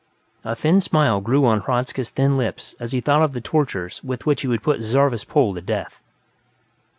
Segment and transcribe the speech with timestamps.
[0.43, 4.25] A slow smile grew on Hradzka's thin lips as he thought of the tortures with
[4.25, 6.01] which he would put Zarvas Pol to death.